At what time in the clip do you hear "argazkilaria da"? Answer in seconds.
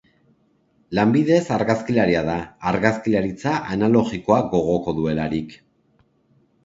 1.57-2.37